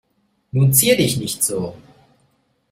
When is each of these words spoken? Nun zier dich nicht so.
Nun 0.53 0.73
zier 0.73 0.97
dich 0.97 1.17
nicht 1.17 1.43
so. 1.43 1.75